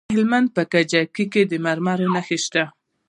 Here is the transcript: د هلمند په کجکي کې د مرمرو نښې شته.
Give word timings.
د 0.07 0.11
هلمند 0.15 0.47
په 0.55 0.61
کجکي 0.73 1.25
کې 1.33 1.41
د 1.51 1.53
مرمرو 1.65 2.07
نښې 2.15 2.37
شته. 2.45 2.63